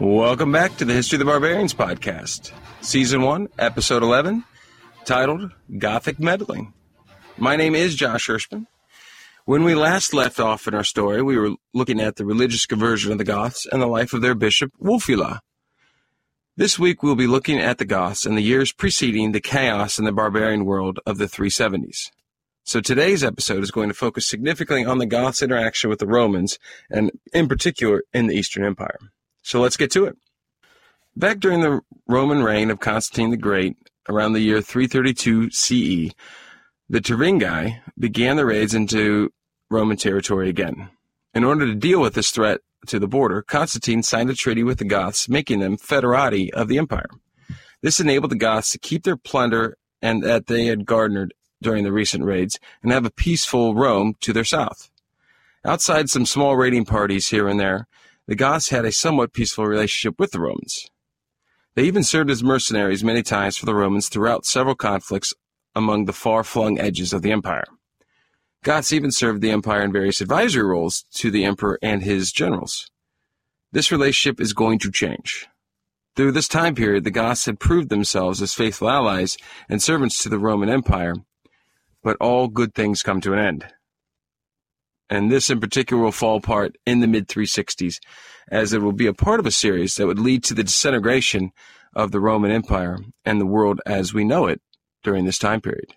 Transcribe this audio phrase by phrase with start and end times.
[0.00, 4.44] Welcome back to the History of the Barbarians podcast, Season 1, Episode 11,
[5.04, 6.72] titled Gothic Meddling.
[7.36, 8.66] My name is Josh Hirschman.
[9.44, 13.10] When we last left off in our story, we were looking at the religious conversion
[13.10, 15.40] of the Goths and the life of their bishop, Wulfila.
[16.56, 20.04] This week, we'll be looking at the Goths and the years preceding the chaos in
[20.04, 22.12] the barbarian world of the 370s.
[22.62, 26.56] So today's episode is going to focus significantly on the Goths' interaction with the Romans,
[26.88, 28.98] and in particular in the Eastern Empire.
[29.42, 30.16] So let's get to it.
[31.16, 33.76] Back during the Roman reign of Constantine the Great,
[34.08, 36.14] around the year 332 CE,
[36.88, 39.30] the Tervingi began the raids into
[39.70, 40.88] Roman territory again.
[41.34, 44.78] In order to deal with this threat to the border, Constantine signed a treaty with
[44.78, 47.08] the Goths, making them federati of the empire.
[47.82, 51.92] This enabled the Goths to keep their plunder and that they had garnered during the
[51.92, 54.90] recent raids and have a peaceful Rome to their south.
[55.64, 57.88] Outside some small raiding parties here and there,
[58.28, 60.86] the Goths had a somewhat peaceful relationship with the Romans.
[61.74, 65.32] They even served as mercenaries many times for the Romans throughout several conflicts
[65.74, 67.64] among the far flung edges of the empire.
[68.62, 72.90] Goths even served the empire in various advisory roles to the emperor and his generals.
[73.72, 75.46] This relationship is going to change.
[76.14, 79.38] Through this time period, the Goths had proved themselves as faithful allies
[79.70, 81.14] and servants to the Roman Empire,
[82.02, 83.72] but all good things come to an end.
[85.10, 87.98] And this in particular will fall apart in the mid 360s,
[88.50, 91.52] as it will be a part of a series that would lead to the disintegration
[91.94, 94.60] of the Roman Empire and the world as we know it
[95.02, 95.94] during this time period.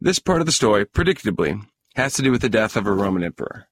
[0.00, 1.62] This part of the story, predictably,
[1.94, 3.66] has to do with the death of a Roman emperor.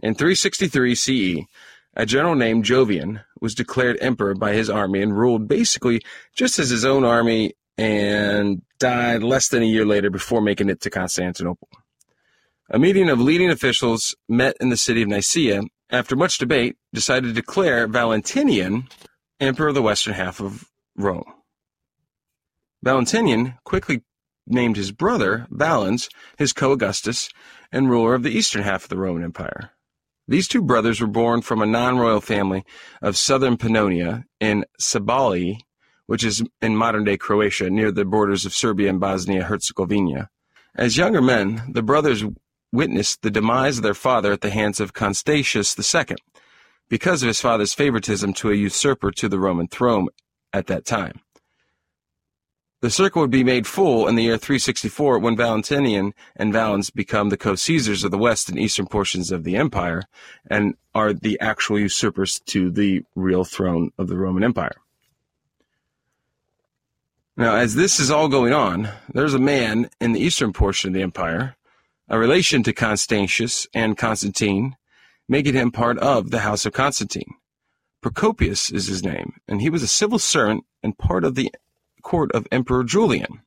[0.00, 1.46] In 363 CE,
[1.94, 6.00] a general named Jovian was declared emperor by his army and ruled basically
[6.34, 10.80] just as his own army and died less than a year later before making it
[10.80, 11.68] to Constantinople.
[12.70, 17.28] A meeting of leading officials met in the city of Nicaea, after much debate, decided
[17.28, 18.88] to declare Valentinian
[19.40, 21.24] emperor of the western half of Rome.
[22.82, 24.02] Valentinian quickly
[24.46, 27.30] named his brother, Valens, his co-Augustus,
[27.72, 29.70] and ruler of the eastern half of the Roman Empire.
[30.26, 32.64] These two brothers were born from a non-royal family
[33.00, 35.58] of southern Pannonia in Cibalae
[36.08, 40.30] which is in modern day Croatia, near the borders of Serbia and Bosnia Herzegovina.
[40.74, 42.24] As younger men, the brothers
[42.72, 46.16] witnessed the demise of their father at the hands of Constantius II,
[46.88, 50.08] because of his father's favoritism to a usurper to the Roman throne
[50.52, 51.20] at that time.
[52.80, 57.28] The circle would be made full in the year 364 when Valentinian and Valens become
[57.28, 60.04] the co-Caesars of the west and eastern portions of the empire
[60.48, 64.76] and are the actual usurpers to the real throne of the Roman Empire.
[67.36, 70.94] Now, as this is all going on, there's a man in the eastern portion of
[70.94, 71.56] the empire,
[72.08, 74.76] a relation to Constantius and Constantine,
[75.28, 77.34] making him part of the house of Constantine.
[78.00, 81.52] Procopius is his name, and he was a civil servant and part of the
[82.02, 83.42] court of Emperor Julian.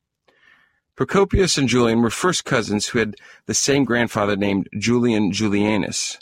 [0.94, 6.18] Procopius and Julian were first cousins who had the same grandfather named Julian Julianus.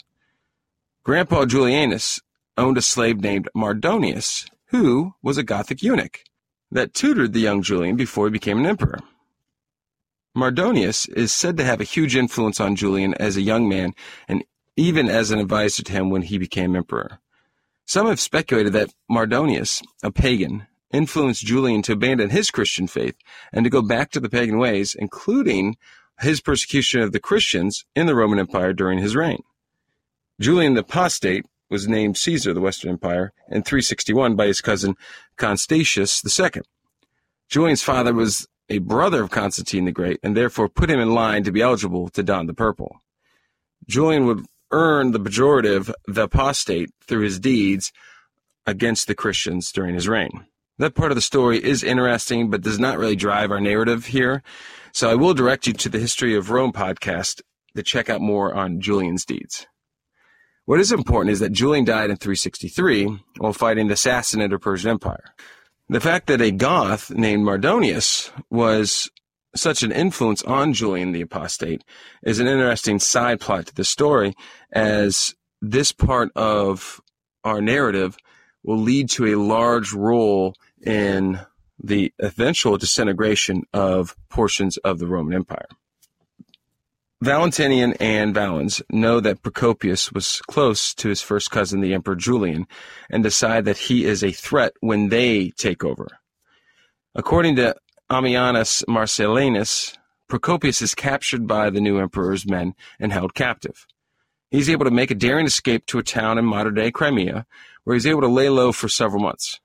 [1.03, 2.21] Grandpa Julianus
[2.57, 6.23] owned a slave named Mardonius, who was a Gothic eunuch
[6.71, 8.99] that tutored the young Julian before he became an emperor.
[10.35, 13.93] Mardonius is said to have a huge influence on Julian as a young man
[14.27, 14.43] and
[14.77, 17.19] even as an advisor to him when he became emperor.
[17.85, 23.15] Some have speculated that Mardonius, a pagan, influenced Julian to abandon his Christian faith
[23.51, 25.75] and to go back to the pagan ways, including
[26.21, 29.43] his persecution of the Christians in the Roman Empire during his reign.
[30.39, 34.95] Julian the Apostate was named Caesar of the Western Empire in 361 by his cousin
[35.37, 36.61] Constantius II.
[37.49, 41.43] Julian's father was a brother of Constantine the Great and therefore put him in line
[41.43, 43.01] to be eligible to don the purple.
[43.87, 47.91] Julian would earn the pejorative the apostate through his deeds
[48.65, 50.45] against the Christians during his reign.
[50.77, 54.41] That part of the story is interesting, but does not really drive our narrative here.
[54.93, 57.41] So I will direct you to the History of Rome podcast
[57.75, 59.67] to check out more on Julian's deeds.
[60.63, 64.91] What is important is that Julian died in 363 while fighting the Sassanid or Persian
[64.91, 65.35] Empire.
[65.91, 69.09] The fact that a Goth named Mardonius was
[69.53, 71.83] such an influence on Julian the Apostate
[72.23, 74.33] is an interesting side plot to the story,
[74.71, 77.01] as this part of
[77.43, 78.15] our narrative
[78.63, 81.41] will lead to a large role in
[81.77, 85.67] the eventual disintegration of portions of the Roman Empire.
[87.21, 92.65] Valentinian and Valens know that Procopius was close to his first cousin, the Emperor Julian,
[93.11, 96.07] and decide that he is a threat when they take over.
[97.13, 97.75] According to
[98.09, 99.95] Ammianus Marcellinus,
[100.27, 103.85] Procopius is captured by the new emperor's men and held captive.
[104.49, 107.45] He's able to make a daring escape to a town in modern day Crimea,
[107.83, 109.59] where he's able to lay low for several months.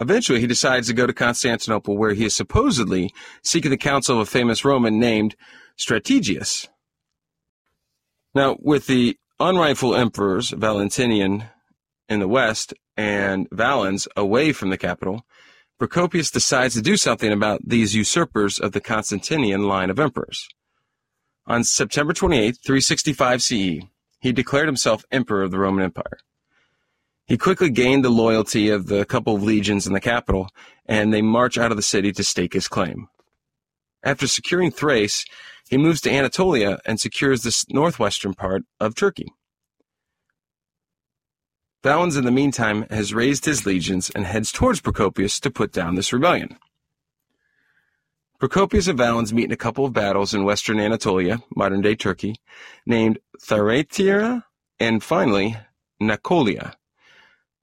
[0.00, 3.12] Eventually, he decides to go to Constantinople, where he is supposedly
[3.42, 5.34] seeking the counsel of a famous Roman named
[5.78, 6.68] Strategius.
[8.34, 11.44] Now, with the unrightful emperors, Valentinian
[12.08, 15.24] in the west and Valens away from the capital,
[15.78, 20.48] Procopius decides to do something about these usurpers of the Constantinian line of emperors.
[21.46, 23.52] On September 28, 365 CE,
[24.20, 26.18] he declared himself emperor of the Roman Empire.
[27.26, 30.48] He quickly gained the loyalty of the couple of legions in the capital,
[30.86, 33.08] and they march out of the city to stake his claim.
[34.02, 35.24] After securing Thrace,
[35.68, 39.26] he moves to Anatolia and secures the northwestern part of Turkey.
[41.82, 45.94] Valens, in the meantime, has raised his legions and heads towards Procopius to put down
[45.94, 46.58] this rebellion.
[48.40, 52.36] Procopius and Valens meet in a couple of battles in western Anatolia, modern day Turkey,
[52.86, 54.44] named Thyatira
[54.78, 55.56] and finally
[56.00, 56.74] Nacolia.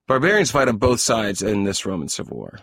[0.06, 2.60] Barbarians fight on both sides in this Roman civil war.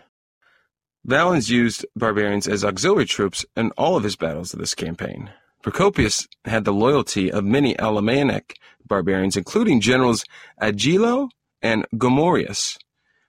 [1.06, 5.30] Valens used barbarians as auxiliary troops in all of his battles of this campaign.
[5.62, 10.24] Procopius had the loyalty of many Alemannic barbarians, including generals
[10.62, 11.28] Agilo
[11.60, 12.78] and Gomoarius.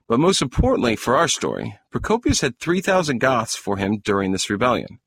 [0.08, 5.00] But most importantly for our story, Procopius had 3,000 Goths for him during this rebellion.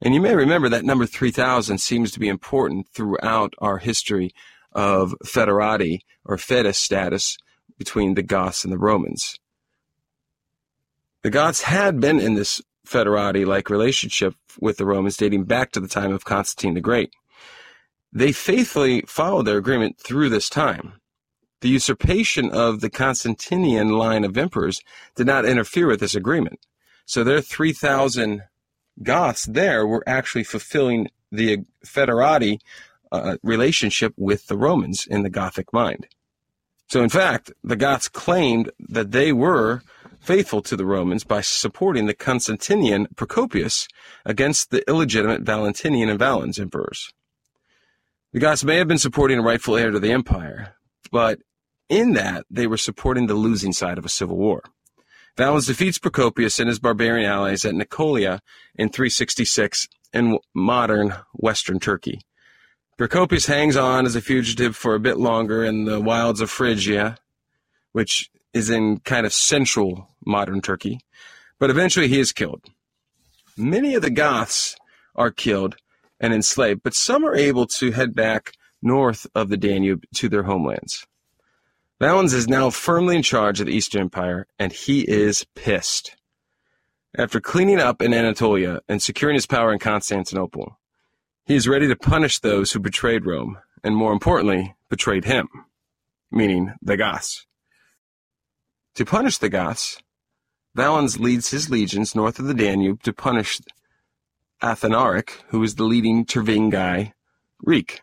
[0.00, 4.32] And you may remember that number 3,000 seems to be important throughout our history
[4.72, 7.36] of federati or foedus status
[7.76, 9.38] between the Goths and the Romans.
[11.26, 15.80] The Goths had been in this federati like relationship with the Romans dating back to
[15.80, 17.12] the time of Constantine the Great.
[18.12, 21.00] They faithfully followed their agreement through this time.
[21.62, 24.80] The usurpation of the Constantinian line of emperors
[25.16, 26.60] did not interfere with this agreement.
[27.06, 28.44] So their 3,000
[29.02, 32.60] Goths there were actually fulfilling the federati
[33.10, 36.06] uh, relationship with the Romans in the Gothic mind.
[36.88, 39.82] So, in fact, the Goths claimed that they were
[40.26, 43.86] faithful to the Romans by supporting the Constantinian Procopius
[44.24, 47.12] against the illegitimate Valentinian and Valens emperors.
[48.32, 50.74] The Goths may have been supporting a rightful heir to the empire,
[51.12, 51.38] but
[51.88, 54.64] in that they were supporting the losing side of a civil war.
[55.36, 58.40] Valens defeats Procopius and his barbarian allies at Nacolia
[58.74, 62.20] in 366 in modern western Turkey.
[62.98, 67.16] Procopius hangs on as a fugitive for a bit longer in the wilds of Phrygia,
[67.92, 71.00] which is in kind of central modern Turkey,
[71.58, 72.62] but eventually he is killed.
[73.56, 74.76] Many of the Goths
[75.14, 75.76] are killed
[76.20, 78.52] and enslaved, but some are able to head back
[78.82, 81.06] north of the Danube to their homelands.
[81.98, 86.14] Valens is now firmly in charge of the Eastern Empire, and he is pissed.
[87.16, 90.78] After cleaning up in Anatolia and securing his power in Constantinople,
[91.46, 95.48] he is ready to punish those who betrayed Rome, and more importantly, betrayed him,
[96.30, 97.46] meaning the Goths.
[98.96, 100.00] To punish the Goths,
[100.74, 103.60] Valens leads his legions north of the Danube to punish
[104.62, 107.12] Athanaric, who is the leading Tervingi
[107.62, 108.00] Greek.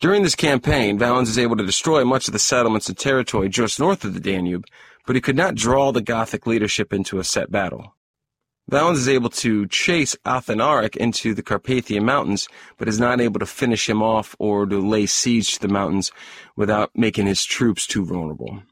[0.00, 3.78] During this campaign, Valens is able to destroy much of the settlements and territory just
[3.78, 4.64] north of the Danube,
[5.06, 7.94] but he could not draw the Gothic leadership into a set battle.
[8.68, 13.46] Valens is able to chase Athanaric into the Carpathian Mountains, but is not able to
[13.46, 16.10] finish him off or to lay siege to the mountains
[16.56, 18.64] without making his troops too vulnerable.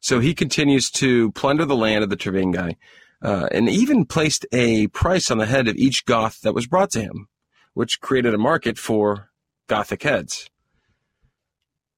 [0.00, 2.76] So he continues to plunder the land of the Tervingi,
[3.22, 6.90] uh, and even placed a price on the head of each Goth that was brought
[6.92, 7.28] to him,
[7.74, 9.30] which created a market for
[9.68, 10.48] Gothic heads.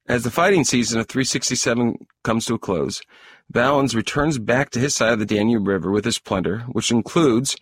[0.09, 3.02] As the fighting season of 367 comes to a close,
[3.50, 7.56] Valens returns back to his side of the Danube River with his plunder, which includes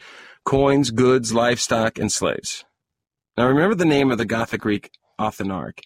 [0.44, 2.64] coins, goods, livestock, and slaves.
[3.36, 5.80] Now remember the name of the Gothic Greek Athanaric,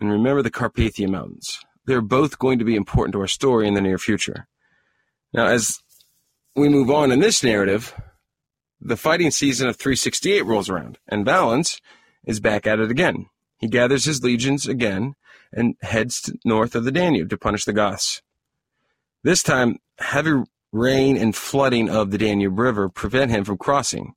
[0.00, 1.60] and remember the Carpathian Mountains.
[1.84, 4.46] They're both going to be important to our story in the near future.
[5.32, 5.80] Now, as
[6.54, 7.94] we move on in this narrative,
[8.80, 11.80] the fighting season of 368 rolls around, and Valens
[12.24, 13.26] is back at it again.
[13.58, 15.14] He gathers his legions again
[15.52, 18.22] and heads north of the Danube to punish the Goths.
[19.22, 24.14] This time, heavy rain and flooding of the Danube River prevent him from crossing.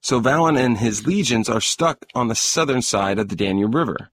[0.00, 4.10] So Valen and his legions are stuck on the southern side of the Danube River.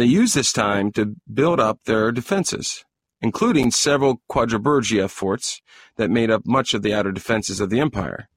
[0.00, 2.86] They used this time to build up their defenses,
[3.20, 5.60] including several quadriburgia forts
[5.96, 8.30] that made up much of the outer defenses of the empire.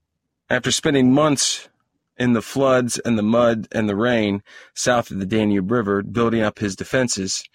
[0.50, 1.70] After spending months
[2.18, 4.44] in the floods and the mud and the rain
[4.74, 7.46] south of the Danube River building up his defenses,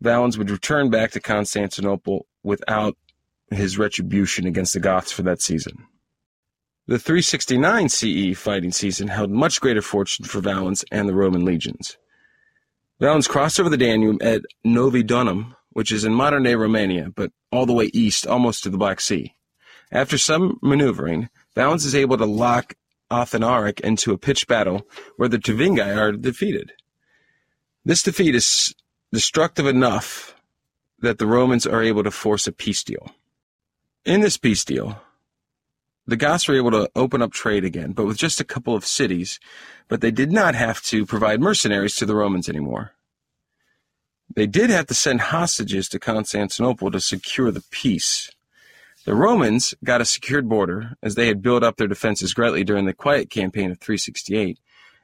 [0.00, 2.96] Valens would return back to Constantinople without
[3.50, 5.84] his retribution against the Goths for that season.
[6.86, 11.98] The 369 CE fighting season held much greater fortune for Valens and the Roman legions.
[13.00, 17.64] Valens crossed over the Danube at Noviodunum, which is in modern day Romania, but all
[17.64, 19.34] the way east, almost to the Black Sea.
[19.92, 22.74] After some maneuvering, Valens is able to lock
[23.10, 24.86] Athanaric into a pitched battle
[25.16, 26.72] where the Tervingi are defeated.
[27.84, 28.74] This defeat is
[29.12, 30.34] destructive enough
[30.98, 33.14] that the Romans are able to force a peace deal.
[34.04, 35.00] In this peace deal,
[36.08, 38.86] the Goths were able to open up trade again, but with just a couple of
[38.86, 39.38] cities,
[39.88, 42.92] but they did not have to provide mercenaries to the Romans anymore.
[44.34, 48.30] They did have to send hostages to Constantinople to secure the peace.
[49.04, 52.86] The Romans got a secured border as they had built up their defenses greatly during
[52.86, 54.58] the quiet campaign of 368,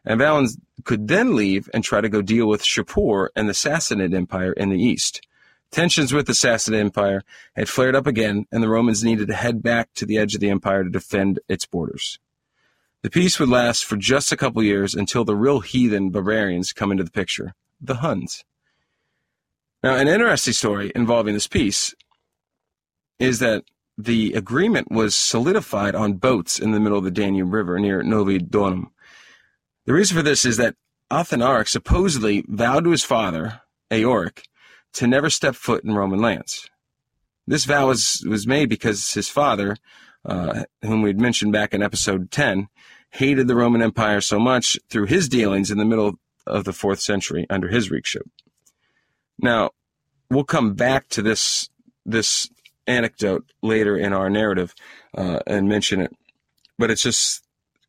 [0.07, 4.15] and Valens could then leave and try to go deal with Shapur and the Sassanid
[4.15, 5.21] Empire in the east.
[5.75, 7.25] Tensions with the Sassanid Empire
[7.57, 10.41] had flared up again, and the Romans needed to head back to the edge of
[10.41, 12.21] the empire to defend its borders.
[13.03, 16.93] The peace would last for just a couple years until the real heathen barbarians come
[16.93, 18.45] into the picture the Huns.
[19.83, 21.93] Now, an interesting story involving this peace
[23.19, 23.65] is that
[23.99, 28.91] the agreement was solidified on boats in the middle of the Danube River near Noviodunum.
[29.87, 30.77] The reason for this is that
[31.11, 34.45] Athanaric supposedly vowed to his father, Aoric,
[34.95, 36.69] to never step foot in Roman lands.
[37.47, 39.77] This vow was, was made because his father,
[40.25, 42.69] uh, whom we'd mentioned back in episode 10,
[43.11, 46.15] hated the Roman Empire so much through his dealings in the middle
[46.47, 48.29] of the fourth century under his regeship.
[49.39, 49.71] Now,
[50.31, 51.69] we'll come back to this
[52.07, 52.51] this
[52.87, 54.75] anecdote later in our narrative
[55.17, 56.13] uh, and mention it,
[56.79, 57.43] but it's just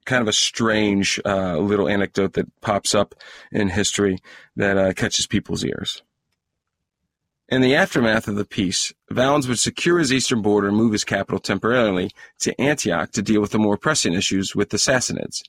[0.06, 3.16] kind of a strange uh, little anecdote that pops up
[3.52, 4.20] in history
[4.56, 6.02] that uh, catches people's ears.
[7.48, 11.04] In the aftermath of the peace, Valens would secure his eastern border and move his
[11.04, 12.10] capital temporarily
[12.40, 15.44] to Antioch to deal with the more pressing issues with the Sassanids.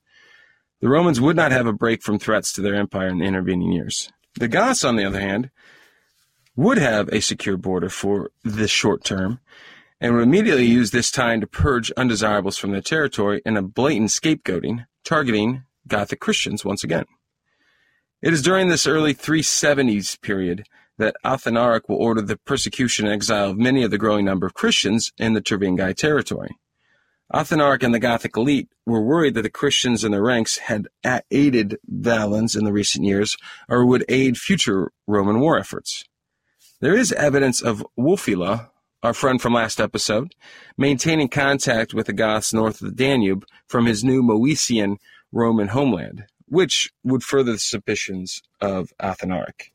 [0.81, 3.73] The Romans would not have a break from threats to their empire in the intervening
[3.73, 4.13] years.
[4.35, 5.51] The Goths, on the other hand,
[6.55, 9.41] would have a secure border for the short term
[9.99, 14.11] and would immediately use this time to purge undesirables from their territory in a blatant
[14.11, 17.07] scapegoating, targeting Gothic Christians once again.
[18.21, 20.67] It is during this early 370s period
[20.99, 24.55] that Athanaric will order the persecution and exile of many of the growing number of
[24.55, 26.57] Christians in the Tervingi territory.
[27.35, 30.87] Athanaric and the Gothic elite were worried that the Christians in their ranks had
[31.31, 33.37] aided Valens in the recent years
[33.69, 36.05] or would aid future Roman war efforts.
[36.81, 38.71] There is evidence of Wulfila,
[39.03, 40.35] our friend from last episode,
[40.79, 44.97] maintaining contact with the Goths north of the Danube from his new Moesian
[45.33, 49.73] Roman homeland, which would further the suspicions of Athanaric.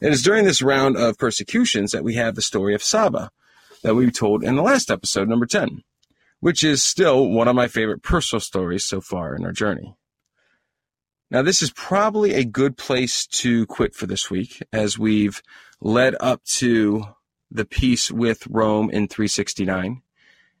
[0.00, 3.30] It is during this round of persecutions that we have the story of Saba
[3.82, 5.82] that we told in the last episode, number 10,
[6.40, 9.94] which is still one of my favorite personal stories so far in our journey.
[11.30, 15.42] Now, this is probably a good place to quit for this week as we've
[15.80, 17.04] led up to
[17.50, 20.02] the peace with Rome in 369.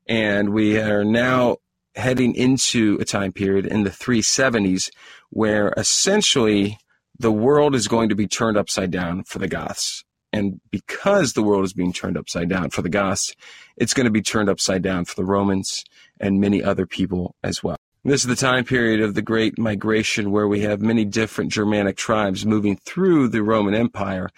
[0.06, 1.58] And we are now
[1.94, 4.90] heading into a time period in the 370s
[5.30, 6.78] where essentially
[7.18, 10.04] the world is going to be turned upside down for the Goths.
[10.32, 13.34] And because the world is being turned upside down for the Goths,
[13.76, 15.84] it's going to be turned upside down for the Romans
[16.18, 17.76] and many other people as well.
[18.06, 21.96] This is the time period of the Great Migration where we have many different Germanic
[21.96, 24.28] tribes moving through the Roman Empire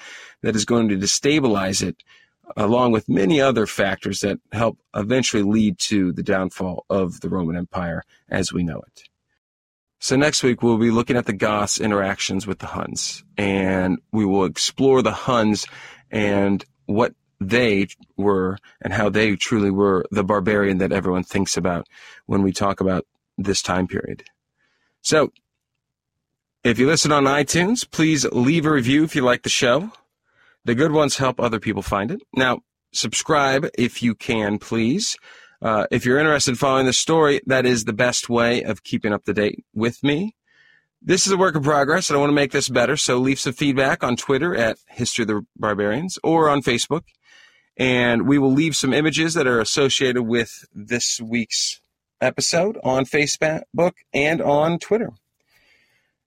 [0.42, 2.02] that is going to destabilize it,
[2.56, 7.56] along with many other factors that help eventually lead to the downfall of the Roman
[7.56, 9.02] Empire as we know it.
[10.06, 14.24] So next week we'll be looking at the Goths' interactions with the Huns, and we
[14.24, 15.66] will explore the Huns
[16.12, 21.88] and what they were and how they truly were the barbarian that everyone thinks about
[22.26, 23.04] when we talk about
[23.36, 24.22] this time period.
[25.02, 25.32] So,
[26.62, 29.90] if you listen on iTunes, please leave a review if you like the show.
[30.64, 32.22] The good ones help other people find it.
[32.32, 32.60] Now,
[32.92, 35.16] subscribe if you can, please.
[35.66, 39.12] Uh, if you're interested in following the story, that is the best way of keeping
[39.12, 40.36] up to date with me.
[41.02, 42.96] This is a work in progress, and I want to make this better.
[42.96, 47.02] So leave some feedback on Twitter at History of the Barbarians or on Facebook.
[47.76, 51.80] And we will leave some images that are associated with this week's
[52.20, 55.10] episode on Facebook and on Twitter.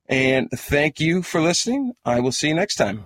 [0.09, 1.93] And thank you for listening.
[2.03, 3.05] I will see you next time.